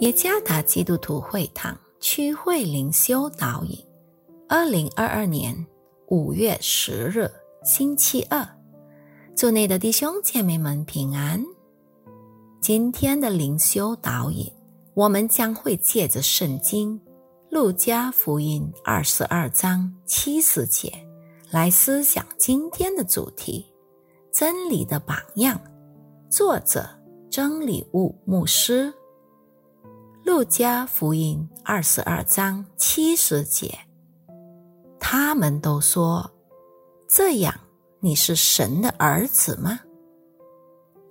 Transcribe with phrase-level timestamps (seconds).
[0.00, 3.78] 耶加达基督徒会堂区会灵修导引，
[4.48, 5.54] 二零二二年
[6.08, 7.30] 五月十日
[7.64, 8.42] 星期二，
[9.36, 11.44] 祝内的弟兄姐妹们平安。
[12.62, 14.50] 今天的灵修导引，
[14.94, 16.98] 我们将会借着圣经
[17.50, 20.90] 《路加福音》二十二章七十节
[21.50, 23.66] 来思想今天的主题：
[24.32, 25.60] 真理的榜样。
[26.30, 26.88] 作者：
[27.28, 28.90] 真理物牧师。
[30.24, 33.76] 路加福音二十二章七十节，
[34.98, 36.30] 他们都说
[37.08, 37.52] ：“这样
[38.00, 39.80] 你是神的儿子吗？”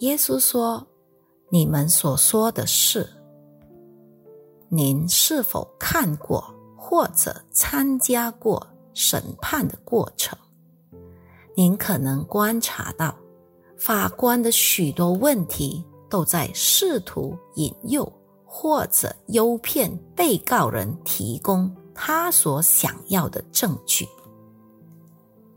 [0.00, 0.86] 耶稣说
[1.50, 3.08] ：“你们所说的是。
[4.68, 6.44] 您是否看过
[6.76, 10.36] 或者参加过审判的过程？
[11.56, 13.16] 您可能观察到，
[13.78, 18.12] 法官的许多问题都在试图引诱。”
[18.58, 24.08] 或者诱骗被告人提供他所想要的证据。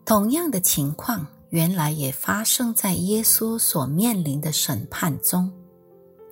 [0.03, 5.49] 同样的情况原来也发生在耶稣所面临的审判中。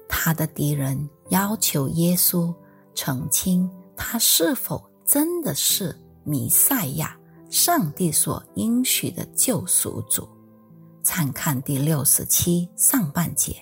[0.10, 2.54] 他的敌人要求耶稣
[2.94, 7.18] 澄清他是否真的是弥赛亚，
[7.50, 10.28] 上帝所应许的救赎主。
[11.02, 13.56] 参看第六十七上半节。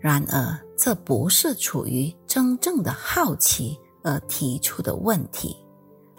[0.00, 5.56] 然而，这不是出于真正的好奇而提出的问题，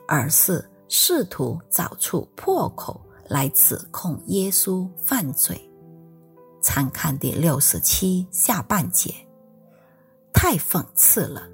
[0.08, 5.60] 而是试图找出破口来指控耶稣犯罪。
[6.62, 9.14] 参看第六十七下半节，
[10.34, 11.48] 太讽刺了！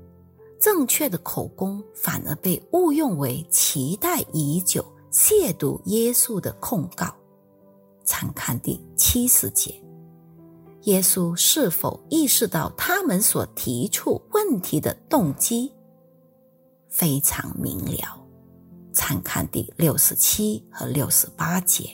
[0.59, 7.13] 正确的口供反而被误用为期待已久、亵渎耶稣的控告。
[8.05, 9.73] 参看第七十节。
[10.83, 15.71] 耶稣是否意识到他们所提出问题的动机？
[16.89, 18.19] 非常明了。
[18.91, 21.89] 参看第六十七和六十八节。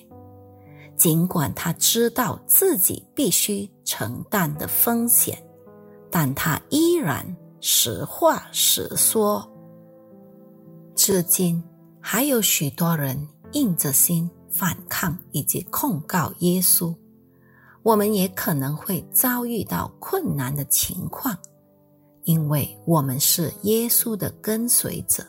[0.97, 5.41] 尽管他知道自己必须承担的风险，
[6.11, 7.25] 但他依然
[7.61, 9.49] 实话实说。
[10.95, 11.63] 至今
[12.01, 16.93] 还有许多人硬着心反抗以及控告耶稣。
[17.81, 21.35] 我们也可能会遭遇到困难的情况，
[22.23, 25.23] 因为我们是耶稣的跟随者。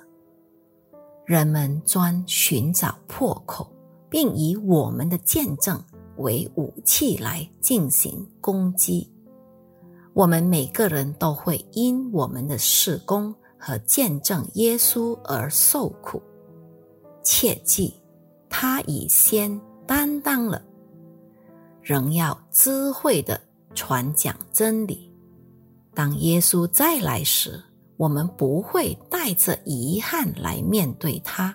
[1.25, 3.71] 人们专寻找破口，
[4.09, 5.81] 并以我们的见证
[6.16, 9.09] 为武器来进行攻击。
[10.12, 16.21] 我们每个人都会因我们的事工和见证耶稣而受苦。
[17.22, 17.94] 切记，
[18.49, 20.60] 他已先担当了。
[21.91, 23.41] 仍要智慧的
[23.75, 25.12] 传讲真理。
[25.93, 27.61] 当耶稣再来时，
[27.97, 31.53] 我们不会带着遗憾来面对他。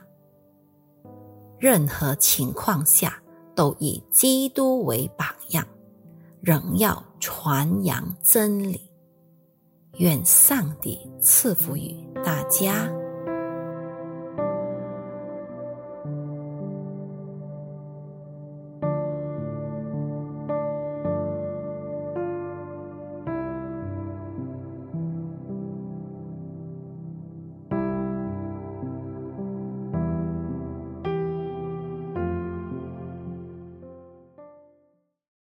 [1.57, 3.17] 任何情况下，
[3.55, 5.65] 都以基督为榜样，
[6.41, 8.91] 仍要传扬真理。
[9.99, 12.91] 愿上帝赐福于大家。